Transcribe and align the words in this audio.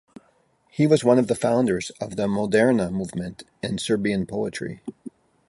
He 0.71 0.87
was 0.87 1.03
one 1.03 1.19
of 1.19 1.27
the 1.27 1.35
founders 1.35 1.91
of 2.01 2.15
the 2.15 2.25
"Moderna" 2.25 2.91
movement 2.91 3.43
in 3.61 3.77
Serbian 3.77 4.25
poetry. 4.25 4.81